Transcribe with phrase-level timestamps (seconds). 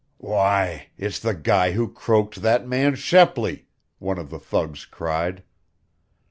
[0.17, 3.67] "Why, it's the guy who croaked that man Shepley!"
[3.99, 5.43] one of the thugs cried.